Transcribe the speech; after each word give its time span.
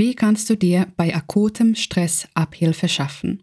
Wie 0.00 0.14
kannst 0.14 0.48
du 0.48 0.56
dir 0.56 0.86
bei 0.96 1.14
akutem 1.14 1.74
Stress 1.74 2.26
Abhilfe 2.32 2.88
schaffen? 2.88 3.42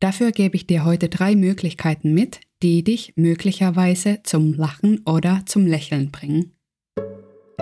Dafür 0.00 0.32
gebe 0.32 0.56
ich 0.56 0.66
dir 0.66 0.84
heute 0.84 1.08
drei 1.08 1.36
Möglichkeiten 1.36 2.12
mit, 2.12 2.40
die 2.64 2.82
dich 2.82 3.12
möglicherweise 3.14 4.18
zum 4.24 4.54
Lachen 4.54 5.02
oder 5.06 5.42
zum 5.46 5.68
Lächeln 5.68 6.10
bringen. 6.10 6.50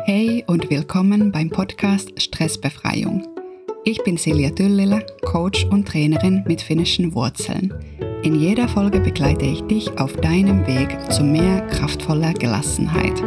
Hey 0.06 0.44
und 0.46 0.70
willkommen 0.70 1.30
beim 1.30 1.50
Podcast 1.50 2.22
Stressbefreiung. 2.22 3.28
Ich 3.84 4.02
bin 4.02 4.16
Silja 4.16 4.48
Düllila, 4.48 5.02
Coach 5.26 5.66
und 5.66 5.86
Trainerin 5.86 6.42
mit 6.46 6.62
finnischen 6.62 7.14
Wurzeln. 7.14 7.74
In 8.22 8.40
jeder 8.40 8.66
Folge 8.66 9.00
begleite 9.00 9.44
ich 9.44 9.60
dich 9.64 9.90
auf 9.98 10.16
deinem 10.16 10.66
Weg 10.66 10.96
zu 11.12 11.22
mehr 11.22 11.66
kraftvoller 11.66 12.32
Gelassenheit, 12.32 13.22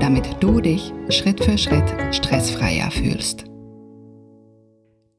damit 0.00 0.28
du 0.40 0.60
dich 0.60 0.92
Schritt 1.08 1.42
für 1.42 1.56
Schritt 1.56 2.14
stressfreier 2.14 2.90
fühlst. 2.90 3.49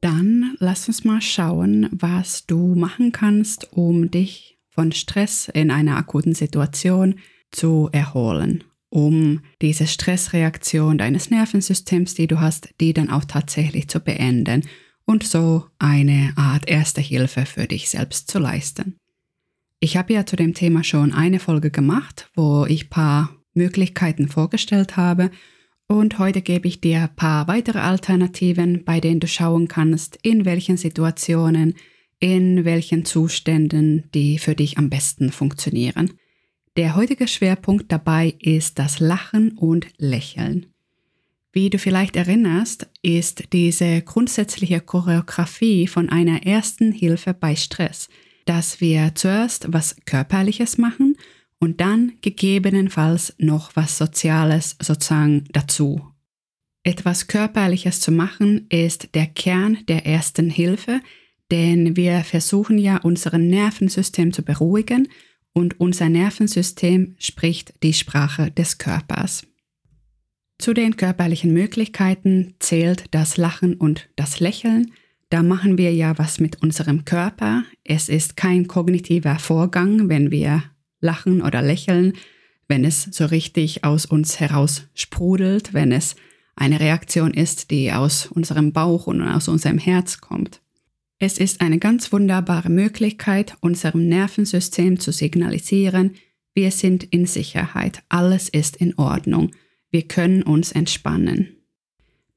Dann 0.02 0.56
lass 0.58 0.88
uns 0.88 1.04
mal 1.04 1.22
schauen, 1.22 1.88
was 1.92 2.44
du 2.44 2.74
machen 2.74 3.12
kannst, 3.12 3.72
um 3.72 4.10
dich 4.10 4.58
von 4.68 4.90
Stress 4.90 5.48
in 5.48 5.70
einer 5.70 5.96
akuten 5.96 6.34
Situation 6.34 7.20
zu 7.52 7.88
erholen, 7.92 8.64
um 8.88 9.42
diese 9.60 9.86
Stressreaktion 9.86 10.98
deines 10.98 11.30
Nervensystems, 11.30 12.14
die 12.14 12.26
du 12.26 12.40
hast, 12.40 12.70
die 12.80 12.92
dann 12.92 13.10
auch 13.10 13.24
tatsächlich 13.24 13.88
zu 13.88 14.00
beenden 14.00 14.64
und 15.04 15.22
so 15.22 15.66
eine 15.78 16.32
Art 16.34 16.68
Erste 16.68 17.00
Hilfe 17.00 17.46
für 17.46 17.68
dich 17.68 17.88
selbst 17.88 18.28
zu 18.28 18.40
leisten. 18.40 18.96
Ich 19.78 19.96
habe 19.96 20.14
ja 20.14 20.26
zu 20.26 20.34
dem 20.34 20.52
Thema 20.52 20.82
schon 20.82 21.12
eine 21.12 21.38
Folge 21.38 21.70
gemacht, 21.70 22.28
wo 22.34 22.66
ich 22.66 22.90
paar 22.90 23.36
Möglichkeiten 23.54 24.26
vorgestellt 24.26 24.96
habe 24.96 25.30
und 25.88 26.18
heute 26.18 26.42
gebe 26.42 26.68
ich 26.68 26.80
dir 26.80 27.02
ein 27.02 27.16
paar 27.16 27.48
weitere 27.48 27.78
Alternativen, 27.78 28.84
bei 28.84 29.00
denen 29.00 29.20
du 29.20 29.26
schauen 29.26 29.68
kannst, 29.68 30.18
in 30.22 30.44
welchen 30.44 30.76
Situationen, 30.76 31.74
in 32.18 32.64
welchen 32.64 33.04
Zuständen 33.04 34.04
die 34.14 34.38
für 34.38 34.54
dich 34.54 34.78
am 34.78 34.88
besten 34.88 35.30
funktionieren. 35.32 36.12
Der 36.76 36.96
heutige 36.96 37.28
Schwerpunkt 37.28 37.92
dabei 37.92 38.34
ist 38.38 38.78
das 38.78 39.00
Lachen 39.00 39.52
und 39.58 39.86
Lächeln. 39.98 40.66
Wie 41.52 41.68
du 41.68 41.78
vielleicht 41.78 42.16
erinnerst, 42.16 42.88
ist 43.02 43.52
diese 43.52 44.00
grundsätzliche 44.00 44.80
Choreografie 44.80 45.86
von 45.86 46.08
einer 46.08 46.46
ersten 46.46 46.92
Hilfe 46.92 47.34
bei 47.34 47.56
Stress– 47.56 48.08
dass 48.44 48.80
wir 48.80 49.14
zuerst 49.14 49.72
was 49.72 49.96
Körperliches 50.04 50.78
machen 50.78 51.16
und 51.62 51.80
dann 51.80 52.14
gegebenenfalls 52.22 53.36
noch 53.38 53.76
was 53.76 53.96
Soziales 53.96 54.76
sozusagen 54.82 55.44
dazu. 55.52 56.00
Etwas 56.82 57.28
Körperliches 57.28 58.00
zu 58.00 58.10
machen 58.10 58.66
ist 58.68 59.14
der 59.14 59.26
Kern 59.26 59.78
der 59.86 60.04
ersten 60.04 60.50
Hilfe, 60.50 61.00
denn 61.52 61.96
wir 61.96 62.24
versuchen 62.24 62.78
ja 62.78 62.96
unser 62.96 63.38
Nervensystem 63.38 64.32
zu 64.32 64.42
beruhigen 64.42 65.06
und 65.52 65.78
unser 65.78 66.08
Nervensystem 66.08 67.14
spricht 67.20 67.74
die 67.84 67.94
Sprache 67.94 68.50
des 68.50 68.78
Körpers. 68.78 69.46
Zu 70.58 70.74
den 70.74 70.96
körperlichen 70.96 71.52
Möglichkeiten 71.52 72.56
zählt 72.58 73.04
das 73.12 73.36
Lachen 73.36 73.74
und 73.74 74.08
das 74.16 74.40
Lächeln, 74.40 74.90
da 75.30 75.44
machen 75.44 75.78
wir 75.78 75.94
ja 75.94 76.18
was 76.18 76.40
mit 76.40 76.60
unserem 76.60 77.04
Körper. 77.04 77.62
Es 77.84 78.08
ist 78.08 78.36
kein 78.36 78.66
kognitiver 78.66 79.38
Vorgang, 79.38 80.08
wenn 80.08 80.32
wir 80.32 80.64
lachen 81.02 81.42
oder 81.42 81.60
lächeln, 81.60 82.14
wenn 82.68 82.84
es 82.84 83.02
so 83.02 83.26
richtig 83.26 83.84
aus 83.84 84.06
uns 84.06 84.40
heraus 84.40 84.88
sprudelt, 84.94 85.74
wenn 85.74 85.92
es 85.92 86.16
eine 86.56 86.80
Reaktion 86.80 87.34
ist, 87.34 87.70
die 87.70 87.92
aus 87.92 88.26
unserem 88.26 88.72
Bauch 88.72 89.06
und 89.06 89.20
aus 89.20 89.48
unserem 89.48 89.76
Herz 89.76 90.22
kommt. 90.22 90.62
Es 91.18 91.36
ist 91.36 91.60
eine 91.60 91.78
ganz 91.78 92.12
wunderbare 92.12 92.70
Möglichkeit, 92.70 93.56
unserem 93.60 94.08
Nervensystem 94.08 94.98
zu 94.98 95.12
signalisieren, 95.12 96.14
wir 96.54 96.70
sind 96.70 97.04
in 97.04 97.26
Sicherheit, 97.26 98.02
alles 98.08 98.48
ist 98.48 98.76
in 98.76 98.98
Ordnung, 98.98 99.52
wir 99.90 100.02
können 100.02 100.42
uns 100.42 100.72
entspannen. 100.72 101.56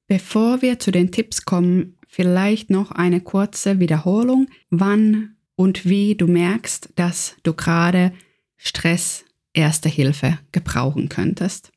Bevor 0.07 0.61
wir 0.61 0.79
zu 0.79 0.91
den 0.91 1.11
Tipps 1.11 1.45
kommen, 1.45 1.95
Vielleicht 2.15 2.69
noch 2.69 2.91
eine 2.91 3.19
kurze 3.19 3.81
Wiederholung, 3.81 4.47
wann 4.69 5.35
und 5.57 5.83
wie 5.83 6.15
du 6.15 6.27
merkst, 6.27 6.93
dass 6.95 7.35
du 7.43 7.53
gerade 7.53 8.13
Stress 8.65 9.25
Erste 9.53 9.87
Hilfe 9.87 10.39
gebrauchen 10.51 11.07
könntest. 11.07 11.71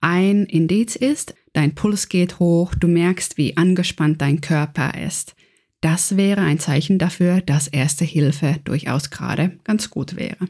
Ein 0.00 0.46
Indiz 0.46 0.96
ist, 0.96 1.34
dein 1.52 1.74
Puls 1.74 2.08
geht 2.08 2.38
hoch, 2.38 2.74
du 2.74 2.88
merkst, 2.88 3.36
wie 3.36 3.58
angespannt 3.58 4.22
dein 4.22 4.40
Körper 4.40 4.94
ist. 4.94 5.34
Das 5.80 6.16
wäre 6.16 6.40
ein 6.40 6.60
Zeichen 6.60 6.98
dafür, 6.98 7.40
dass 7.40 7.68
Erste 7.68 8.04
Hilfe 8.04 8.58
durchaus 8.64 9.10
gerade 9.10 9.58
ganz 9.64 9.90
gut 9.90 10.16
wäre. 10.16 10.48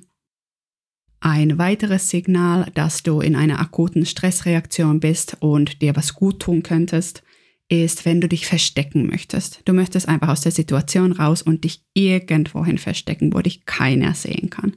Ein 1.21 1.59
weiteres 1.59 2.09
Signal, 2.09 2.71
dass 2.75 3.03
du 3.03 3.21
in 3.21 3.35
einer 3.35 3.59
akuten 3.59 4.07
Stressreaktion 4.07 5.01
bist 5.01 5.39
und 5.41 5.83
dir 5.83 5.97
was 5.97 6.15
gut 6.15 6.41
tun 6.41 6.63
könntest, 6.63 7.25
ist, 7.69 8.05
wenn 8.05 8.21
du 8.21 8.29
dich 8.29 8.47
verstecken 8.47 9.07
möchtest. 9.07 9.63
Du 9.65 9.73
möchtest 9.73 10.09
einfach 10.09 10.29
aus 10.29 10.43
der 10.43 10.53
Situation 10.53 11.13
raus 11.13 11.43
und 11.43 11.65
dich 11.65 11.83
irgendwohin 11.95 12.79
verstecken, 12.79 13.35
wo 13.35 13.41
dich 13.41 13.65
keiner 13.67 14.15
sehen 14.15 14.51
kann. 14.51 14.77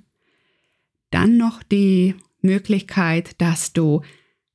Dann 1.12 1.38
noch 1.38 1.62
die 1.64 2.16
Möglichkeit, 2.42 3.40
dass 3.40 3.74
du 3.74 4.02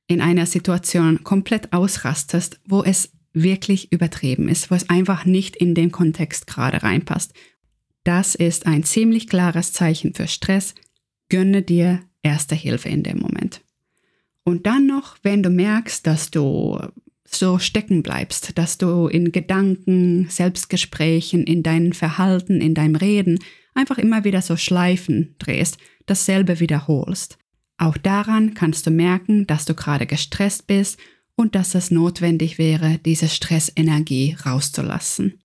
in 0.09 0.21
einer 0.21 0.47
Situation 0.47 1.23
komplett 1.25 1.73
ausrastest, 1.73 2.61
wo 2.67 2.83
es 2.83 3.13
wirklich 3.33 3.93
übertrieben 3.93 4.49
ist, 4.49 4.71
wo 4.71 4.75
es 4.75 4.89
einfach 4.89 5.25
nicht 5.25 5.57
in 5.57 5.75
den 5.75 5.93
Kontext 5.93 6.47
gerade 6.47 6.83
reinpasst. 6.83 7.35
Das 8.03 8.35
ist 8.35 8.67
ein 8.67 8.83
ziemlich 8.85 9.29
klares 9.29 9.73
Zeichen 9.73 10.15
für 10.15 10.27
Stress. 10.27 10.75
Gönne 11.29 11.63
dir 11.63 12.01
erste 12.23 12.55
Hilfe 12.55 12.89
in 12.89 13.03
dem 13.03 13.19
Moment. 13.19 13.63
Und 14.45 14.67
dann 14.67 14.87
noch, 14.87 15.17
wenn 15.23 15.43
du 15.43 15.51
merkst, 15.51 16.07
dass 16.07 16.31
du 16.31 16.79
so 17.25 17.59
stecken 17.59 18.03
bleibst, 18.03 18.57
dass 18.57 18.79
du 18.79 19.09
in 19.09 19.33
Gedanken, 19.33 20.29
Selbstgesprächen, 20.31 21.43
in 21.45 21.63
deinem 21.65 21.93
Verhalten, 21.93 22.61
in 22.61 22.75
deinem 22.75 22.95
Reden 22.95 23.41
einfach 23.75 23.99
immer 23.99 24.25
wieder 24.25 24.41
so 24.41 24.57
Schleifen 24.57 25.35
drehst, 25.39 25.79
dasselbe 26.07 26.61
wiederholst. 26.61 27.39
Auch 27.79 27.97
daran 27.97 28.55
kannst 28.55 28.87
du 28.87 28.91
merken, 28.91 29.47
dass 29.47 29.65
du 29.65 29.75
gerade 29.75 30.07
gestresst 30.07 30.67
bist 30.67 30.99
und 31.37 31.55
dass 31.55 31.75
es 31.75 31.91
notwendig 31.91 32.59
wäre, 32.59 32.99
diese 33.05 33.29
Stressenergie 33.29 34.37
rauszulassen. 34.45 35.41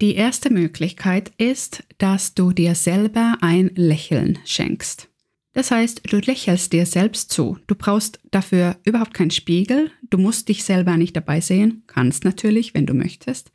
Die 0.00 0.14
erste 0.14 0.50
Möglichkeit 0.50 1.32
ist, 1.38 1.82
dass 1.98 2.34
du 2.34 2.52
dir 2.52 2.74
selber 2.74 3.38
ein 3.40 3.70
Lächeln 3.74 4.38
schenkst. 4.44 5.08
Das 5.54 5.72
heißt, 5.72 6.02
du 6.12 6.18
lächelst 6.18 6.72
dir 6.72 6.86
selbst 6.86 7.32
zu. 7.32 7.58
Du 7.66 7.74
brauchst 7.74 8.20
dafür 8.30 8.76
überhaupt 8.84 9.12
keinen 9.12 9.32
Spiegel. 9.32 9.90
Du 10.08 10.18
musst 10.18 10.48
dich 10.48 10.62
selber 10.62 10.96
nicht 10.96 11.16
dabei 11.16 11.40
sehen. 11.40 11.82
Kannst 11.88 12.24
natürlich, 12.24 12.74
wenn 12.74 12.86
du 12.86 12.94
möchtest. 12.94 13.50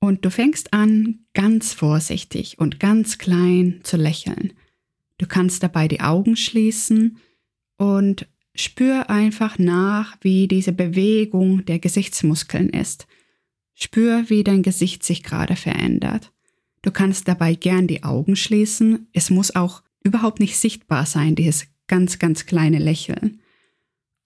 Und 0.00 0.24
du 0.24 0.30
fängst 0.30 0.72
an, 0.72 1.20
ganz 1.34 1.74
vorsichtig 1.74 2.58
und 2.58 2.80
ganz 2.80 3.18
klein 3.18 3.80
zu 3.84 3.96
lächeln. 3.96 4.52
Du 5.18 5.26
kannst 5.26 5.62
dabei 5.62 5.88
die 5.88 6.00
Augen 6.00 6.36
schließen 6.36 7.18
und 7.76 8.28
spür 8.54 9.10
einfach 9.10 9.58
nach, 9.58 10.16
wie 10.20 10.48
diese 10.48 10.72
Bewegung 10.72 11.64
der 11.64 11.78
Gesichtsmuskeln 11.78 12.70
ist. 12.70 13.06
Spür, 13.74 14.24
wie 14.28 14.42
dein 14.42 14.62
Gesicht 14.62 15.04
sich 15.04 15.22
gerade 15.22 15.56
verändert. 15.56 16.32
Du 16.82 16.90
kannst 16.90 17.28
dabei 17.28 17.54
gern 17.54 17.86
die 17.86 18.02
Augen 18.04 18.36
schließen. 18.36 19.08
Es 19.12 19.30
muss 19.30 19.54
auch 19.54 19.82
überhaupt 20.02 20.40
nicht 20.40 20.56
sichtbar 20.56 21.06
sein, 21.06 21.34
dieses 21.34 21.66
ganz, 21.86 22.18
ganz 22.18 22.46
kleine 22.46 22.78
Lächeln. 22.78 23.40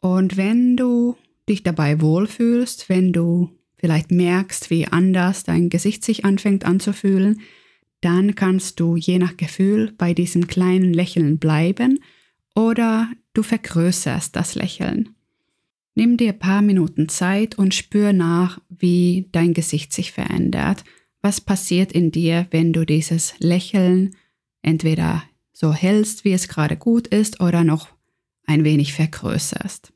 Und 0.01 0.37
wenn 0.37 0.77
du 0.77 1.17
dich 1.49 1.63
dabei 1.63 2.01
wohlfühlst, 2.01 2.89
wenn 2.89 3.13
du 3.13 3.51
vielleicht 3.77 4.11
merkst, 4.11 4.71
wie 4.71 4.87
anders 4.87 5.45
dein 5.45 5.69
Gesicht 5.69 6.05
sich 6.05 6.25
anfängt 6.25 6.65
anzufühlen, 6.65 7.41
dann 8.03 8.35
kannst 8.35 8.79
du 8.79 8.97
je 8.97 9.19
nach 9.19 9.37
Gefühl 9.37 9.93
bei 9.97 10.13
diesem 10.13 10.47
kleinen 10.47 10.93
Lächeln 10.93 11.39
bleiben 11.39 12.01
oder 12.55 13.11
du 13.33 13.43
vergrößerst 13.43 14.37
das 14.37 14.55
Lächeln. 14.55 15.15
Nimm 15.95 16.17
dir 16.17 16.33
ein 16.33 16.39
paar 16.39 16.63
Minuten 16.63 17.09
Zeit 17.09 17.57
und 17.59 17.75
spür 17.75 18.13
nach, 18.13 18.61
wie 18.69 19.29
dein 19.33 19.55
Gesicht 19.55 19.93
sich 19.93 20.13
verändert. 20.13 20.85
Was 21.21 21.41
passiert 21.41 21.93
in 21.93 22.11
dir, 22.11 22.47
wenn 22.51 22.73
du 22.73 22.85
dieses 22.85 23.35
Lächeln 23.39 24.17
entweder 24.63 25.23
so 25.53 25.73
hältst, 25.73 26.25
wie 26.25 26.33
es 26.33 26.49
gerade 26.49 26.77
gut 26.77 27.07
ist 27.07 27.41
oder 27.41 27.63
noch 27.63 27.89
ein 28.47 28.65
wenig 28.65 28.93
vergrößerst. 28.95 29.93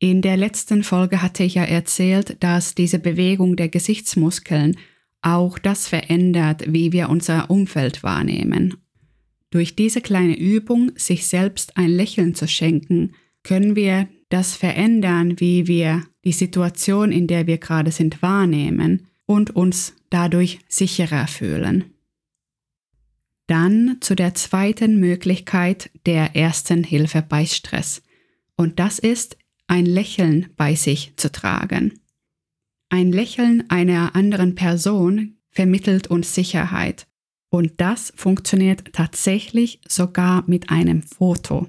In 0.00 0.22
der 0.22 0.36
letzten 0.36 0.82
Folge 0.82 1.22
hatte 1.22 1.42
ich 1.42 1.54
ja 1.54 1.64
erzählt, 1.64 2.36
dass 2.42 2.74
diese 2.74 2.98
Bewegung 2.98 3.56
der 3.56 3.68
Gesichtsmuskeln 3.68 4.76
auch 5.22 5.58
das 5.58 5.88
verändert, 5.88 6.64
wie 6.72 6.92
wir 6.92 7.08
unser 7.08 7.50
Umfeld 7.50 8.02
wahrnehmen. 8.02 8.76
Durch 9.50 9.74
diese 9.74 10.00
kleine 10.00 10.36
Übung, 10.36 10.92
sich 10.96 11.26
selbst 11.26 11.76
ein 11.76 11.90
Lächeln 11.90 12.34
zu 12.34 12.46
schenken, 12.46 13.14
können 13.42 13.76
wir 13.76 14.08
das 14.28 14.54
verändern, 14.54 15.40
wie 15.40 15.66
wir 15.66 16.04
die 16.24 16.32
Situation, 16.32 17.12
in 17.12 17.26
der 17.26 17.46
wir 17.46 17.58
gerade 17.58 17.90
sind, 17.90 18.20
wahrnehmen 18.20 19.06
und 19.24 19.56
uns 19.56 19.94
dadurch 20.10 20.58
sicherer 20.68 21.26
fühlen. 21.26 21.84
Dann 23.46 23.96
zu 24.00 24.14
der 24.14 24.34
zweiten 24.34 25.00
Möglichkeit 25.00 25.90
der 26.04 26.36
ersten 26.36 26.84
Hilfe 26.84 27.22
bei 27.26 27.46
Stress. 27.46 28.02
Und 28.56 28.78
das 28.78 28.98
ist, 28.98 29.38
ein 29.66 29.86
Lächeln 29.86 30.48
bei 30.56 30.74
sich 30.74 31.12
zu 31.16 31.30
tragen. 31.30 31.97
Ein 32.90 33.12
Lächeln 33.12 33.64
einer 33.68 34.16
anderen 34.16 34.54
Person 34.54 35.36
vermittelt 35.50 36.06
uns 36.06 36.34
Sicherheit. 36.34 37.06
Und 37.50 37.80
das 37.80 38.12
funktioniert 38.16 38.92
tatsächlich 38.92 39.80
sogar 39.86 40.44
mit 40.46 40.70
einem 40.70 41.02
Foto. 41.02 41.66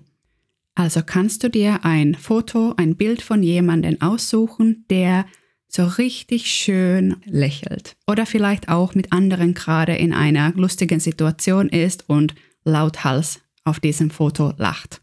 Also 0.76 1.02
kannst 1.06 1.44
du 1.44 1.50
dir 1.50 1.84
ein 1.84 2.16
Foto, 2.16 2.74
ein 2.78 2.96
Bild 2.96 3.22
von 3.22 3.44
jemandem 3.44 4.00
aussuchen, 4.02 4.86
der 4.90 5.26
so 5.68 5.86
richtig 5.86 6.50
schön 6.50 7.18
lächelt. 7.26 7.96
Oder 8.08 8.26
vielleicht 8.26 8.70
auch 8.70 8.96
mit 8.96 9.12
anderen 9.12 9.54
gerade 9.54 9.96
in 9.96 10.14
einer 10.14 10.54
lustigen 10.54 11.00
Situation 11.00 11.70
ist 11.70 12.10
und 12.10 12.34
lauthals 12.64 13.42
auf 13.66 13.80
diesem 13.80 14.10
Foto 14.10 14.54
lacht. 14.58 15.02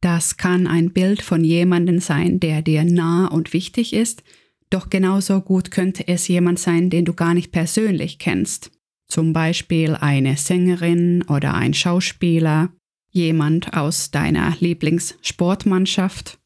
Das 0.00 0.36
kann 0.36 0.66
ein 0.66 0.92
Bild 0.92 1.22
von 1.22 1.42
jemandem 1.42 1.98
sein, 2.00 2.38
der 2.38 2.60
dir 2.60 2.84
nah 2.84 3.26
und 3.26 3.54
wichtig 3.54 3.94
ist, 3.94 4.22
doch 4.70 4.90
genauso 4.90 5.40
gut 5.40 5.70
könnte 5.70 6.08
es 6.08 6.28
jemand 6.28 6.58
sein, 6.58 6.90
den 6.90 7.04
du 7.04 7.14
gar 7.14 7.34
nicht 7.34 7.52
persönlich 7.52 8.18
kennst. 8.18 8.70
Zum 9.06 9.32
Beispiel 9.32 9.94
eine 9.94 10.36
Sängerin 10.36 11.22
oder 11.22 11.54
ein 11.54 11.74
Schauspieler 11.74 12.70
jemand 13.10 13.74
aus 13.74 14.10
deiner 14.10 14.56
Lieblingssportmannschaft 14.58 16.38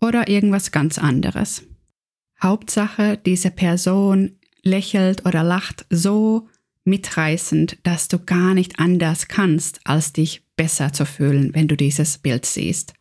oder 0.00 0.28
irgendwas 0.28 0.72
ganz 0.72 0.98
anderes. 0.98 1.62
Hauptsache, 2.42 3.18
diese 3.24 3.50
Person 3.50 4.38
lächelt 4.62 5.24
oder 5.24 5.42
lacht 5.42 5.86
so 5.90 6.48
mitreißend, 6.84 7.78
dass 7.82 8.08
du 8.08 8.18
gar 8.18 8.54
nicht 8.54 8.78
anders 8.78 9.28
kannst, 9.28 9.80
als 9.84 10.12
dich 10.12 10.42
besser 10.56 10.92
zu 10.92 11.06
fühlen, 11.06 11.54
wenn 11.54 11.68
du 11.68 11.76
dieses 11.76 12.18
Bild 12.18 12.46
siehst. 12.46 12.94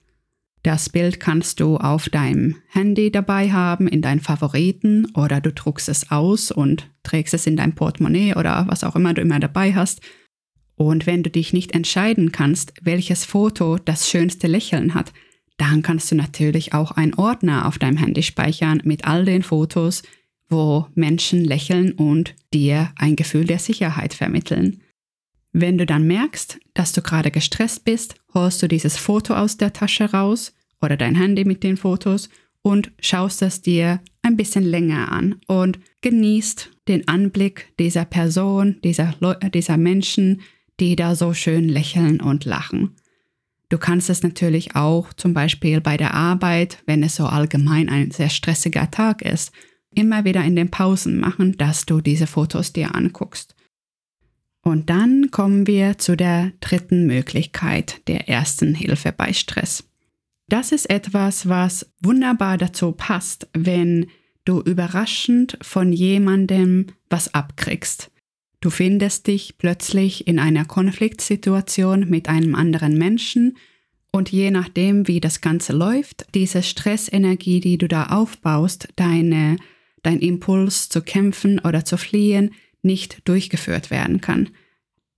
Das 0.66 0.90
Bild 0.90 1.20
kannst 1.20 1.60
du 1.60 1.78
auf 1.78 2.10
deinem 2.10 2.56
Handy 2.70 3.12
dabei 3.12 3.52
haben, 3.52 3.88
in 3.88 4.02
deinen 4.02 4.20
Favoriten 4.20 5.06
oder 5.14 5.40
du 5.40 5.54
druckst 5.54 5.88
es 5.90 6.10
aus 6.10 6.50
und 6.50 6.90
trägst 7.04 7.36
es 7.36 7.46
in 7.46 7.56
dein 7.56 7.76
Portemonnaie 7.76 8.34
oder 8.34 8.66
was 8.68 8.84
auch 8.84 8.96
immer 8.96 9.14
du 9.14 9.22
immer 9.22 9.40
dabei 9.40 9.76
hast 9.76 10.02
und 10.74 11.06
wenn 11.06 11.22
du 11.22 11.30
dich 11.30 11.54
nicht 11.54 11.76
entscheiden 11.76 12.32
kannst, 12.32 12.74
welches 12.82 13.26
Foto 13.26 13.78
das 13.78 14.10
schönste 14.10 14.48
Lächeln 14.48 14.96
hat, 14.96 15.14
dann 15.58 15.84
kannst 15.84 16.12
du 16.12 16.16
natürlich 16.16 16.74
auch 16.74 16.90
einen 16.90 17.14
Ordner 17.14 17.68
auf 17.68 17.78
deinem 17.78 17.98
Handy 17.98 18.24
speichern 18.24 18.82
mit 18.86 19.06
all 19.06 19.24
den 19.24 19.44
Fotos, 19.44 20.02
wo 20.50 20.88
Menschen 20.96 21.46
lächeln 21.46 21.92
und 21.92 22.34
dir 22.56 22.92
ein 22.96 23.16
Gefühl 23.16 23.46
der 23.46 23.60
Sicherheit 23.60 24.16
vermitteln. 24.16 24.82
Wenn 25.54 25.78
du 25.78 25.86
dann 25.86 26.08
merkst, 26.08 26.60
dass 26.74 26.92
du 26.92 27.04
gerade 27.04 27.30
gestresst 27.30 27.86
bist, 27.86 28.16
holst 28.34 28.64
du 28.64 28.68
dieses 28.68 28.98
Foto 28.98 29.36
aus 29.36 29.58
der 29.58 29.72
Tasche 29.72 30.12
raus 30.12 30.55
oder 30.82 30.98
dein 30.98 31.16
Handy 31.16 31.46
mit 31.46 31.64
den 31.64 31.78
Fotos 31.78 32.30
und 32.62 32.92
schaust 33.00 33.42
es 33.42 33.62
dir 33.62 34.02
ein 34.22 34.38
bisschen 34.38 34.64
länger 34.64 35.12
an 35.12 35.36
und 35.48 35.80
genießt 36.02 36.72
den 36.88 37.08
Anblick 37.08 37.74
dieser 37.80 38.06
Person, 38.06 38.78
dieser, 38.84 39.14
dieser 39.54 39.78
Menschen, 39.78 40.42
die 40.80 40.96
da 40.96 41.16
so 41.16 41.34
schön 41.34 41.70
lächeln 41.70 42.22
und 42.22 42.46
lachen. 42.46 42.96
Du 43.70 43.78
kannst 43.78 44.10
es 44.10 44.24
natürlich 44.24 44.76
auch 44.76 45.14
zum 45.14 45.34
Beispiel 45.34 45.82
bei 45.82 45.98
der 45.98 46.14
Arbeit, 46.14 46.84
wenn 46.86 47.04
es 47.04 47.16
so 47.16 47.26
allgemein 47.26 47.90
ein 47.90 48.12
sehr 48.12 48.30
stressiger 48.30 48.90
Tag 48.92 49.22
ist, 49.22 49.52
immer 49.94 50.26
wieder 50.26 50.44
in 50.44 50.56
den 50.56 50.70
Pausen 50.70 51.20
machen, 51.20 51.58
dass 51.58 51.86
du 51.86 52.02
diese 52.02 52.28
Fotos 52.28 52.74
dir 52.74 52.96
anguckst. 52.96 53.56
Und 54.62 54.90
dann 54.90 55.30
kommen 55.32 55.68
wir 55.68 55.98
zu 55.98 56.18
der 56.18 56.52
dritten 56.60 57.06
Möglichkeit 57.06 58.02
der 58.08 58.28
ersten 58.28 58.74
Hilfe 58.74 59.12
bei 59.12 59.32
Stress. 59.34 59.84
Das 60.48 60.72
ist 60.72 60.90
etwas, 60.90 61.50
was 61.50 61.92
wunderbar 62.02 62.58
dazu 62.58 62.92
passt, 62.92 63.48
wenn 63.54 64.08
du 64.46 64.62
überraschend 64.62 65.58
von 65.62 65.92
jemandem 65.92 66.88
was 67.10 67.34
abkriegst. 67.34 68.12
Du 68.62 68.70
findest 68.70 69.28
dich 69.28 69.58
plötzlich 69.58 70.28
in 70.28 70.40
einer 70.40 70.66
Konfliktsituation 70.66 72.10
mit 72.10 72.30
einem 72.30 72.56
anderen 72.56 72.98
Menschen 72.98 73.58
und 74.12 74.32
je 74.32 74.50
nachdem, 74.50 75.08
wie 75.08 75.20
das 75.20 75.42
Ganze 75.42 75.74
läuft, 75.74 76.26
diese 76.34 76.64
Stressenergie, 76.64 77.60
die 77.60 77.78
du 77.78 77.88
da 77.88 78.08
aufbaust, 78.08 78.88
deine, 78.96 79.58
dein 80.04 80.20
Impuls 80.20 80.90
zu 80.90 81.02
kämpfen 81.02 81.60
oder 81.60 81.86
zu 81.86 81.98
fliehen, 81.98 82.54
nicht 82.82 83.28
durchgeführt 83.28 83.92
werden 83.92 84.22
kann. 84.22 84.50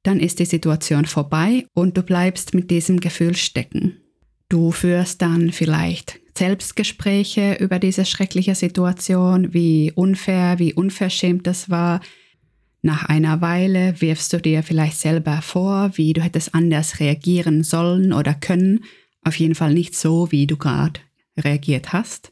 Dann 0.03 0.19
ist 0.19 0.39
die 0.39 0.45
Situation 0.45 1.06
vorbei 1.06 1.68
und 1.74 1.97
du 1.97 2.01
bleibst 2.01 2.53
mit 2.53 2.71
diesem 2.71 3.00
Gefühl 3.00 3.35
stecken. 3.35 4.01
Du 4.49 4.71
führst 4.71 5.21
dann 5.21 5.51
vielleicht 5.51 6.19
Selbstgespräche 6.38 7.57
über 7.59 7.79
diese 7.79 8.05
schreckliche 8.05 8.55
Situation, 8.55 9.53
wie 9.53 9.91
unfair, 9.94 10.59
wie 10.59 10.73
unverschämt 10.73 11.47
das 11.47 11.69
war, 11.69 11.99
nach 12.81 13.05
einer 13.05 13.41
Weile 13.41 13.99
wirfst 13.99 14.31
du 14.33 14.39
dir 14.39 14.63
vielleicht 14.63 14.97
selber 14.97 15.41
vor, 15.41 15.91
wie 15.95 16.13
du 16.13 16.21
hättest 16.21 16.53
anders 16.53 16.99
reagieren 16.99 17.63
sollen 17.63 18.13
oder 18.13 18.33
können, 18.33 18.85
auf 19.23 19.38
jeden 19.38 19.55
Fall 19.55 19.73
nicht 19.73 19.95
so, 19.95 20.31
wie 20.31 20.47
du 20.47 20.57
gerade 20.57 21.01
reagiert 21.38 21.91
hast. 21.91 22.31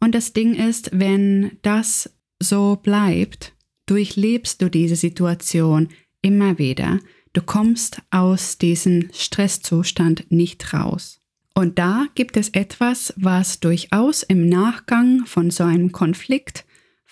Und 0.00 0.14
das 0.14 0.32
Ding 0.32 0.54
ist, 0.54 0.90
wenn 0.92 1.58
das 1.62 2.10
so 2.40 2.76
bleibt, 2.82 3.52
durchlebst 3.86 4.62
du 4.62 4.70
diese 4.70 4.96
Situation 4.96 5.88
immer 6.22 6.58
wieder. 6.58 7.00
Du 7.32 7.42
kommst 7.42 8.00
aus 8.10 8.58
diesem 8.58 9.10
Stresszustand 9.12 10.30
nicht 10.30 10.72
raus. 10.72 11.20
Und 11.54 11.78
da 11.78 12.06
gibt 12.14 12.36
es 12.36 12.48
etwas, 12.48 13.14
was 13.16 13.60
durchaus 13.60 14.22
im 14.22 14.48
Nachgang 14.48 15.24
von 15.26 15.50
so 15.50 15.64
einem 15.64 15.92
Konflikt 15.92 16.64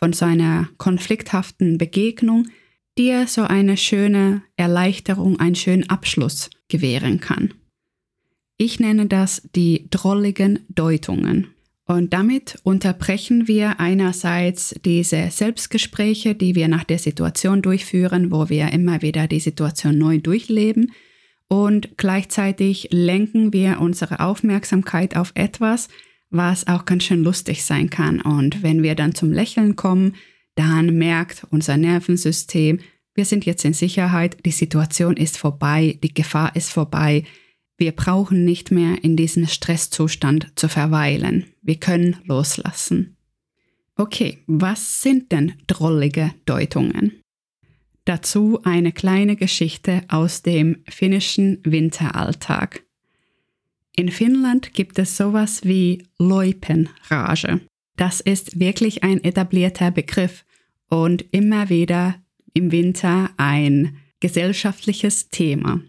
von 0.03 0.12
so 0.12 0.25
einer 0.25 0.69
konflikthaften 0.79 1.79
Begegnung 1.79 2.49
dir 2.99 3.29
so 3.29 3.43
eine 3.43 3.77
schöne 3.77 4.43
Erleichterung, 4.56 5.39
einen 5.39 5.55
schönen 5.55 5.89
Abschluss 5.89 6.50
gewähren 6.67 7.21
kann. 7.21 7.55
Ich 8.56 8.81
nenne 8.81 9.06
das 9.06 9.49
die 9.55 9.87
drolligen 9.91 10.67
Deutungen. 10.69 11.55
Und 11.87 12.12
damit 12.12 12.59
unterbrechen 12.65 13.47
wir 13.47 13.79
einerseits 13.79 14.75
diese 14.85 15.31
Selbstgespräche, 15.31 16.35
die 16.35 16.56
wir 16.56 16.67
nach 16.67 16.83
der 16.83 16.99
Situation 16.99 17.62
durchführen, 17.62 18.33
wo 18.33 18.49
wir 18.49 18.73
immer 18.73 19.02
wieder 19.02 19.28
die 19.28 19.38
Situation 19.38 19.99
neu 19.99 20.19
durchleben. 20.19 20.90
Und 21.52 21.99
gleichzeitig 21.99 22.88
lenken 22.92 23.52
wir 23.52 23.78
unsere 23.78 24.21
Aufmerksamkeit 24.21 25.18
auf 25.18 25.32
etwas, 25.35 25.88
was 26.30 26.66
auch 26.66 26.87
ganz 26.87 27.04
schön 27.04 27.23
lustig 27.23 27.62
sein 27.62 27.90
kann. 27.90 28.23
Und 28.23 28.62
wenn 28.62 28.82
wir 28.82 28.94
dann 28.94 29.14
zum 29.14 29.30
Lächeln 29.32 29.76
kommen, 29.76 30.14
dann 30.54 30.97
merkt 30.97 31.47
unser 31.50 31.76
Nervensystem, 31.76 32.80
wir 33.12 33.26
sind 33.26 33.44
jetzt 33.44 33.66
in 33.66 33.75
Sicherheit, 33.75 34.38
die 34.47 34.50
Situation 34.50 35.14
ist 35.14 35.37
vorbei, 35.37 35.99
die 36.02 36.14
Gefahr 36.14 36.56
ist 36.56 36.71
vorbei, 36.71 37.25
wir 37.76 37.92
brauchen 37.92 38.47
nicht 38.47 38.71
mehr 38.71 39.04
in 39.04 39.14
diesem 39.14 39.47
Stresszustand 39.47 40.59
zu 40.59 40.71
verweilen, 40.71 41.44
wir 41.61 41.76
können 41.76 42.16
loslassen. 42.25 43.18
Okay, 43.94 44.38
was 44.47 45.02
sind 45.02 45.30
denn 45.32 45.52
drollige 45.66 46.32
Deutungen? 46.47 47.22
Dazu 48.04 48.61
eine 48.64 48.92
kleine 48.92 49.37
Geschichte 49.37 50.02
aus 50.09 50.42
dem 50.42 50.82
finnischen 50.88 51.61
Winteralltag. 51.64 52.82
In 53.94 54.11
Finnland 54.11 54.73
gibt 54.73 54.99
es 54.99 55.16
sowas 55.16 55.64
wie 55.64 56.06
Loipenrage. 56.18 57.61
Das 57.97 58.21
ist 58.21 58.59
wirklich 58.59 59.04
ein 59.04 59.23
etablierter 59.23 59.90
Begriff 59.90 60.44
und 60.88 61.25
immer 61.30 61.68
wieder 61.68 62.16
im 62.54 62.73
Winter 62.73 63.30
ein 63.37 63.99
gesellschaftliches 64.21 65.28
Thema. 65.28 65.80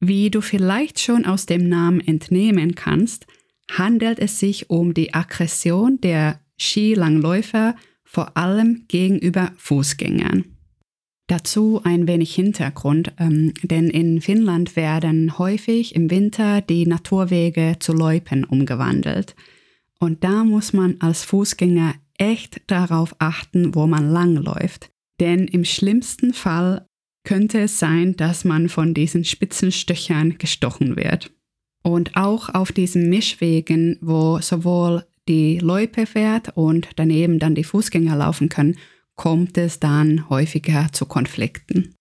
Wie 0.00 0.30
du 0.30 0.40
vielleicht 0.40 1.00
schon 1.00 1.24
aus 1.24 1.46
dem 1.46 1.68
Namen 1.68 2.00
entnehmen 2.00 2.74
kannst, 2.74 3.26
handelt 3.70 4.18
es 4.18 4.38
sich 4.38 4.70
um 4.70 4.94
die 4.94 5.14
Aggression 5.14 6.00
der 6.00 6.40
Skilangläufer 6.58 7.76
vor 8.02 8.36
allem 8.36 8.84
gegenüber 8.88 9.52
Fußgängern. 9.56 10.53
Dazu 11.26 11.80
ein 11.84 12.06
wenig 12.06 12.34
Hintergrund, 12.34 13.12
ähm, 13.18 13.54
denn 13.62 13.88
in 13.88 14.20
Finnland 14.20 14.76
werden 14.76 15.38
häufig 15.38 15.94
im 15.94 16.10
Winter 16.10 16.60
die 16.60 16.86
Naturwege 16.86 17.76
zu 17.78 17.94
Loipen 17.94 18.44
umgewandelt. 18.44 19.34
Und 19.98 20.22
da 20.22 20.44
muss 20.44 20.74
man 20.74 20.96
als 21.00 21.24
Fußgänger 21.24 21.94
echt 22.18 22.62
darauf 22.66 23.14
achten, 23.20 23.74
wo 23.74 23.86
man 23.86 24.10
langläuft. 24.10 24.90
Denn 25.18 25.46
im 25.46 25.64
schlimmsten 25.64 26.34
Fall 26.34 26.86
könnte 27.24 27.60
es 27.60 27.78
sein, 27.78 28.16
dass 28.16 28.44
man 28.44 28.68
von 28.68 28.92
diesen 28.92 29.24
spitzen 29.24 29.72
Stöchern 29.72 30.36
gestochen 30.36 30.96
wird. 30.96 31.32
Und 31.82 32.16
auch 32.16 32.50
auf 32.50 32.70
diesen 32.70 33.08
Mischwegen, 33.08 33.98
wo 34.02 34.40
sowohl 34.40 35.04
die 35.26 35.58
Loipe 35.58 36.04
fährt 36.04 36.54
und 36.54 36.88
daneben 36.96 37.38
dann 37.38 37.54
die 37.54 37.64
Fußgänger 37.64 38.16
laufen 38.16 38.50
können, 38.50 38.76
kommt 39.16 39.58
es 39.58 39.80
dann 39.80 40.28
häufiger 40.28 40.88
zu 40.92 41.06
Konflikten. 41.06 41.94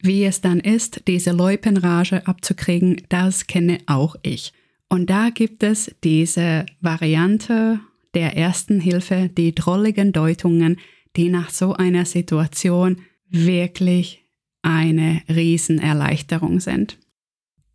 Wie 0.00 0.24
es 0.24 0.40
dann 0.40 0.60
ist, 0.60 1.02
diese 1.06 1.32
Loipenrage 1.32 2.26
abzukriegen, 2.26 3.02
das 3.08 3.46
kenne 3.46 3.78
auch 3.86 4.16
ich. 4.22 4.52
Und 4.88 5.08
da 5.08 5.30
gibt 5.30 5.62
es 5.62 5.94
diese 6.04 6.66
Variante 6.80 7.80
der 8.12 8.36
ersten 8.36 8.80
Hilfe, 8.80 9.30
die 9.34 9.54
drolligen 9.54 10.12
Deutungen, 10.12 10.78
die 11.16 11.30
nach 11.30 11.50
so 11.50 11.72
einer 11.72 12.04
Situation 12.04 12.98
wirklich 13.28 14.24
eine 14.62 15.22
Riesenerleichterung 15.28 16.60
sind. 16.60 16.98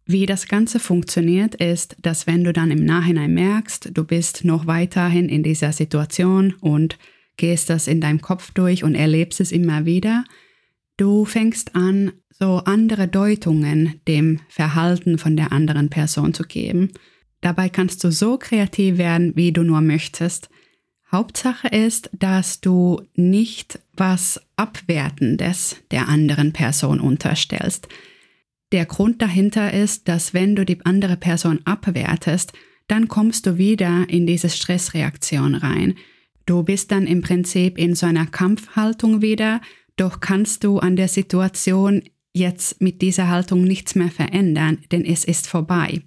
Wie 0.06 0.26
das 0.26 0.48
Ganze 0.48 0.80
funktioniert, 0.80 1.56
ist, 1.56 1.98
dass 2.02 2.26
wenn 2.26 2.44
du 2.44 2.52
dann 2.52 2.72
im 2.72 2.84
Nachhinein 2.84 3.34
merkst, 3.34 3.92
du 3.94 4.04
bist 4.04 4.44
noch 4.44 4.66
weiterhin 4.66 5.30
in 5.30 5.44
dieser 5.44 5.72
Situation 5.72 6.54
und 6.62 6.98
gehst 7.40 7.72
das 7.72 7.88
in 7.88 8.02
deinem 8.02 8.22
Kopf 8.22 8.52
durch 8.52 8.84
und 8.84 8.94
erlebst 8.94 9.40
es 9.40 9.52
immer 9.52 9.86
wieder, 9.86 10.26
du 10.98 11.26
fängst 11.26 11.76
an, 11.76 12.12
so 12.40 12.58
andere 12.58 13.08
Deutungen 13.08 14.00
dem 14.08 14.40
Verhalten 14.48 15.18
von 15.18 15.36
der 15.36 15.52
anderen 15.52 15.90
Person 15.90 16.34
zu 16.34 16.44
geben. 16.44 16.92
Dabei 17.42 17.70
kannst 17.70 18.04
du 18.04 18.12
so 18.12 18.38
kreativ 18.38 18.98
werden, 18.98 19.36
wie 19.36 19.52
du 19.52 19.64
nur 19.64 19.82
möchtest. 19.82 20.50
Hauptsache 21.12 21.70
ist, 21.70 22.10
dass 22.14 22.62
du 22.62 23.02
nicht 23.16 23.80
was 23.94 24.40
Abwertendes 24.56 25.78
der 25.92 26.08
anderen 26.08 26.54
Person 26.54 27.00
unterstellst. 27.00 27.88
Der 28.72 28.86
Grund 28.86 29.22
dahinter 29.22 29.74
ist, 29.74 30.08
dass 30.08 30.34
wenn 30.34 30.56
du 30.56 30.64
die 30.66 30.86
andere 30.86 31.18
Person 31.18 31.62
abwertest, 31.66 32.54
dann 32.88 33.08
kommst 33.08 33.48
du 33.48 33.58
wieder 33.58 34.06
in 34.08 34.28
diese 34.28 34.50
Stressreaktion 34.50 35.56
rein. 35.56 35.96
Du 36.50 36.64
bist 36.64 36.92
dann 36.92 37.06
im 37.06 37.22
Prinzip 37.22 37.78
in 37.78 37.94
so 37.94 38.08
einer 38.08 38.26
Kampfhaltung 38.26 39.22
wieder, 39.22 39.62
doch 39.98 40.20
kannst 40.20 40.64
du 40.64 40.80
an 40.80 40.96
der 40.96 41.08
Situation 41.08 42.02
jetzt 42.34 42.82
mit 42.82 43.04
dieser 43.04 43.28
Haltung 43.28 43.66
nichts 43.66 43.94
mehr 43.94 44.10
verändern, 44.10 44.80
denn 44.92 45.06
es 45.06 45.26
ist 45.26 45.48
vorbei. 45.48 46.02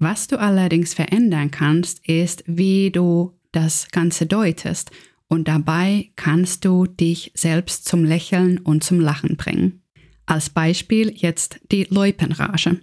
Was 0.00 0.26
du 0.26 0.40
allerdings 0.40 0.92
verändern 0.92 1.52
kannst, 1.52 2.04
ist, 2.08 2.42
wie 2.48 2.90
du 2.90 3.38
das 3.52 3.86
Ganze 3.92 4.26
deutest 4.26 4.90
und 5.28 5.46
dabei 5.46 6.10
kannst 6.16 6.64
du 6.64 6.86
dich 6.86 7.30
selbst 7.36 7.84
zum 7.84 8.04
Lächeln 8.04 8.58
und 8.58 8.82
zum 8.82 8.98
Lachen 8.98 9.36
bringen. 9.36 9.84
Als 10.26 10.50
Beispiel 10.50 11.12
jetzt 11.14 11.60
die 11.70 11.84
Loipenrage. 11.84 12.80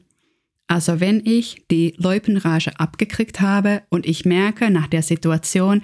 Also 0.67 1.01
wenn 1.01 1.25
ich 1.25 1.65
die 1.69 1.95
Loipenrage 1.97 2.79
abgekriegt 2.79 3.41
habe 3.41 3.81
und 3.89 4.05
ich 4.05 4.23
merke 4.23 4.69
nach 4.69 4.87
der 4.87 5.03
Situation, 5.03 5.81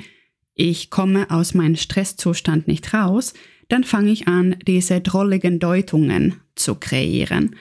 ich 0.55 0.89
komme 0.89 1.29
aus 1.31 1.53
meinem 1.53 1.75
Stresszustand 1.75 2.67
nicht 2.67 2.93
raus, 2.93 3.33
dann 3.69 3.83
fange 3.83 4.11
ich 4.11 4.27
an, 4.27 4.55
diese 4.67 5.01
drolligen 5.01 5.59
Deutungen 5.59 6.35
zu 6.55 6.75
kreieren. 6.75 7.55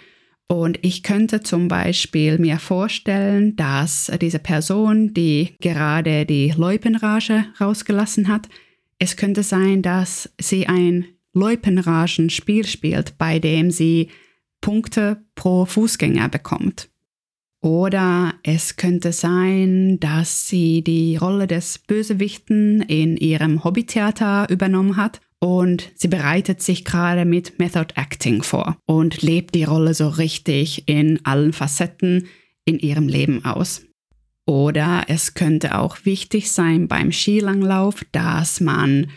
Und 0.47 0.79
ich 0.83 1.03
könnte 1.03 1.41
zum 1.41 1.69
Beispiel 1.69 2.39
mir 2.39 2.59
vorstellen, 2.59 3.57
dass 3.57 4.13
diese 4.21 4.39
Person, 4.39 5.15
die 5.15 5.57
gerade 5.61 6.27
die 6.27 6.53
Loipenrage 6.55 7.47
rausgelassen 7.59 8.29
hat, 8.29 8.49
es 8.99 9.17
könnte 9.17 9.43
sein, 9.43 9.81
dass 9.81 10.31
sie 10.39 10.67
ein 10.67 11.07
Loipenragenspiel 11.33 12.67
spielt, 12.67 13.17
bei 13.17 13.39
dem 13.39 13.71
sie 13.71 14.11
Punkte 14.61 15.25
pro 15.35 15.65
Fußgänger 15.65 16.29
bekommt. 16.29 16.92
Oder 17.63 18.35
es 18.43 18.77
könnte 18.77 19.13
sein, 19.13 20.01
dass 20.01 20.49
sie 20.49 20.83
die 20.83 21.17
Rolle 21.17 21.47
des 21.47 21.79
Bösewichten 21.79 22.83
in 22.83 23.17
ihrem 23.17 23.63
Hobbytheater 23.63 24.49
übernommen 24.51 24.97
hat 24.97 25.21
und 25.39 25.91
sie 25.95 26.09
bereitet 26.09 26.61
sich 26.61 26.85
gerade 26.85 27.25
mit 27.25 27.61
Method 27.61 27.95
Acting 27.95 28.43
vor 28.43 28.77
und 28.85 29.23
lebt 29.23 29.55
die 29.55 29.65
Rolle 29.65 29.95
so 29.95 30.09
richtig 30.09 30.89
in 30.89 31.25
allen 31.25 31.53
Facetten 31.53 32.27
in 32.65 32.81
ihrem 32.81 33.07
Leben 33.07 33.45
aus. 33.45 33.83
Oder 34.45 35.05
es 35.07 35.35
könnte 35.35 35.79
auch 35.79 36.05
wichtig 36.05 36.51
sein 36.51 36.89
beim 36.89 37.13
Skilanglauf, 37.13 38.05
dass 38.11 38.61
man 38.61 39.09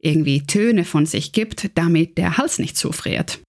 irgendwie 0.00 0.44
Töne 0.44 0.84
von 0.84 1.06
sich 1.06 1.32
gibt, 1.32 1.70
damit 1.76 2.18
der 2.18 2.36
Hals 2.36 2.58
nicht 2.58 2.76
zufriert. 2.76 3.40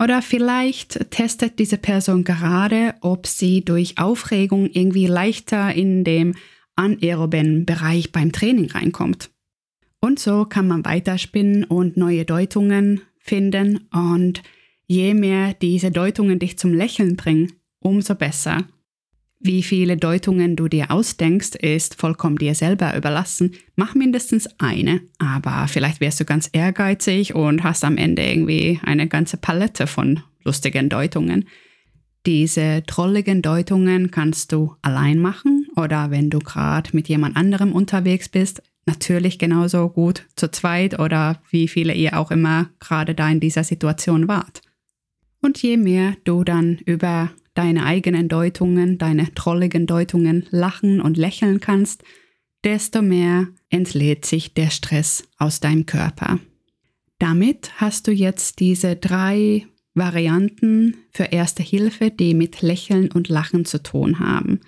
Oder 0.00 0.22
vielleicht 0.22 1.10
testet 1.10 1.58
diese 1.58 1.76
Person 1.76 2.22
gerade, 2.22 2.94
ob 3.00 3.26
sie 3.26 3.64
durch 3.64 3.98
Aufregung 3.98 4.70
irgendwie 4.70 5.06
leichter 5.06 5.74
in 5.74 6.04
dem 6.04 6.34
anaeroben 6.76 7.66
Bereich 7.66 8.12
beim 8.12 8.30
Training 8.30 8.70
reinkommt. 8.70 9.30
Und 10.00 10.20
so 10.20 10.44
kann 10.44 10.68
man 10.68 10.84
weiterspinnen 10.84 11.64
und 11.64 11.96
neue 11.96 12.24
Deutungen 12.24 13.00
finden. 13.18 13.88
Und 13.92 14.42
je 14.86 15.14
mehr 15.14 15.54
diese 15.54 15.90
Deutungen 15.90 16.38
dich 16.38 16.58
zum 16.58 16.72
Lächeln 16.72 17.16
bringen, 17.16 17.54
umso 17.80 18.14
besser. 18.14 18.64
Wie 19.40 19.62
viele 19.62 19.96
Deutungen 19.96 20.56
du 20.56 20.66
dir 20.66 20.90
ausdenkst, 20.90 21.54
ist 21.54 21.94
vollkommen 21.94 22.38
dir 22.38 22.56
selber 22.56 22.96
überlassen. 22.96 23.52
Mach 23.76 23.94
mindestens 23.94 24.48
eine, 24.58 25.00
aber 25.18 25.68
vielleicht 25.68 26.00
wärst 26.00 26.18
du 26.18 26.24
ganz 26.24 26.50
ehrgeizig 26.52 27.36
und 27.36 27.62
hast 27.62 27.84
am 27.84 27.96
Ende 27.96 28.22
irgendwie 28.22 28.80
eine 28.82 29.06
ganze 29.06 29.36
Palette 29.36 29.86
von 29.86 30.20
lustigen 30.42 30.88
Deutungen. 30.88 31.46
Diese 32.26 32.82
trolligen 32.86 33.40
Deutungen 33.40 34.10
kannst 34.10 34.50
du 34.50 34.74
allein 34.82 35.20
machen 35.20 35.68
oder 35.76 36.10
wenn 36.10 36.30
du 36.30 36.40
gerade 36.40 36.90
mit 36.92 37.08
jemand 37.08 37.36
anderem 37.36 37.72
unterwegs 37.72 38.28
bist, 38.28 38.60
natürlich 38.86 39.38
genauso 39.38 39.88
gut 39.88 40.24
zu 40.34 40.50
zweit 40.50 40.98
oder 40.98 41.40
wie 41.50 41.68
viele 41.68 41.94
ihr 41.94 42.18
auch 42.18 42.32
immer 42.32 42.70
gerade 42.80 43.14
da 43.14 43.28
in 43.30 43.38
dieser 43.38 43.62
Situation 43.62 44.26
wart. 44.26 44.62
Und 45.40 45.62
je 45.62 45.76
mehr 45.76 46.16
du 46.24 46.42
dann 46.42 46.78
über 46.84 47.30
deine 47.58 47.84
eigenen 47.84 48.28
Deutungen, 48.28 48.98
deine 48.98 49.34
trolligen 49.34 49.88
Deutungen 49.88 50.46
lachen 50.50 51.00
und 51.00 51.16
lächeln 51.16 51.58
kannst, 51.58 52.04
desto 52.62 53.02
mehr 53.02 53.48
entlädt 53.68 54.24
sich 54.24 54.54
der 54.54 54.70
Stress 54.70 55.24
aus 55.38 55.58
deinem 55.58 55.84
Körper. 55.84 56.38
Damit 57.18 57.72
hast 57.80 58.06
du 58.06 58.12
jetzt 58.12 58.60
diese 58.60 58.94
drei 58.94 59.66
Varianten 59.92 60.98
für 61.10 61.24
Erste 61.24 61.64
Hilfe, 61.64 62.12
die 62.12 62.32
mit 62.32 62.62
Lächeln 62.62 63.10
und 63.10 63.28
Lachen 63.28 63.64
zu 63.64 63.82
tun 63.82 64.20
haben. 64.20 64.60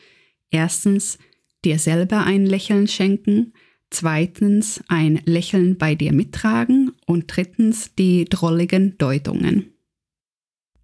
Erstens, 0.50 1.18
dir 1.64 1.78
selber 1.78 2.24
ein 2.24 2.44
Lächeln 2.44 2.88
schenken, 2.88 3.52
zweitens 3.90 4.82
ein 4.88 5.20
Lächeln 5.26 5.78
bei 5.78 5.94
dir 5.94 6.12
mittragen 6.12 6.90
und 7.06 7.26
drittens 7.28 7.94
die 7.94 8.24
drolligen 8.24 8.98
Deutungen. 8.98 9.74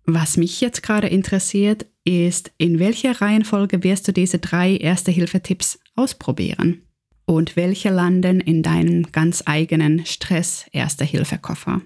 Was 0.05 0.37
mich 0.37 0.61
jetzt 0.61 0.85
gerade 0.85 1.09
interessiert, 1.09 1.87
ist, 2.07 2.53
in 2.57 2.79
welcher 2.79 3.21
Reihenfolge 3.21 3.83
wirst 3.83 4.09
du 4.09 4.13
diese 4.13 4.39
drei 4.39 4.77
Erste-Hilfe-Tipps 4.77 5.79
ausprobieren? 5.95 6.83
Und 7.27 7.57
welche 7.57 7.91
landen 7.91 8.41
in 8.41 8.63
deinem 8.63 9.11
ganz 9.11 9.43
eigenen 9.47 10.07
Stress-Erste-Hilfe-Koffer? 10.07 11.83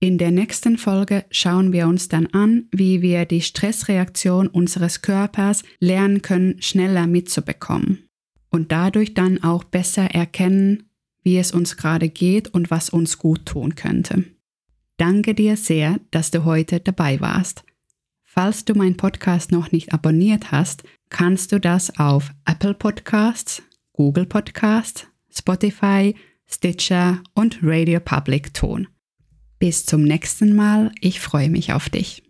In 0.00 0.16
der 0.16 0.30
nächsten 0.30 0.78
Folge 0.78 1.24
schauen 1.30 1.72
wir 1.72 1.86
uns 1.88 2.08
dann 2.08 2.28
an, 2.28 2.68
wie 2.72 3.02
wir 3.02 3.24
die 3.24 3.42
Stressreaktion 3.42 4.46
unseres 4.46 5.02
Körpers 5.02 5.64
lernen 5.80 6.22
können, 6.22 6.62
schneller 6.62 7.06
mitzubekommen 7.06 8.08
und 8.50 8.72
dadurch 8.72 9.14
dann 9.14 9.42
auch 9.42 9.64
besser 9.64 10.06
erkennen, 10.06 10.84
wie 11.22 11.36
es 11.36 11.52
uns 11.52 11.76
gerade 11.76 12.08
geht 12.08 12.48
und 12.48 12.70
was 12.70 12.90
uns 12.90 13.18
gut 13.18 13.44
tun 13.44 13.74
könnte. 13.74 14.24
Danke 14.96 15.34
dir 15.34 15.56
sehr, 15.56 15.98
dass 16.10 16.30
du 16.30 16.44
heute 16.44 16.80
dabei 16.80 17.20
warst. 17.20 17.64
Falls 18.30 18.66
du 18.66 18.74
meinen 18.74 18.98
Podcast 18.98 19.52
noch 19.52 19.72
nicht 19.72 19.94
abonniert 19.94 20.52
hast, 20.52 20.82
kannst 21.08 21.50
du 21.50 21.58
das 21.58 21.98
auf 21.98 22.30
Apple 22.44 22.74
Podcasts, 22.74 23.62
Google 23.94 24.26
Podcasts, 24.26 25.06
Spotify, 25.30 26.14
Stitcher 26.46 27.22
und 27.34 27.58
Radio 27.62 28.00
Public 28.00 28.52
tun. 28.52 28.86
Bis 29.58 29.86
zum 29.86 30.02
nächsten 30.02 30.54
Mal, 30.54 30.92
ich 31.00 31.20
freue 31.20 31.48
mich 31.48 31.72
auf 31.72 31.88
dich. 31.88 32.27